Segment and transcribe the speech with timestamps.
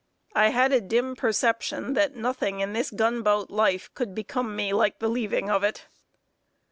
[0.33, 4.97] I had a dim perception that nothing in this gunboat life could become me like
[4.97, 5.85] the leaving of it.